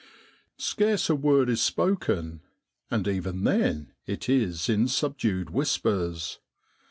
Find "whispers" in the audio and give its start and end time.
5.51-6.39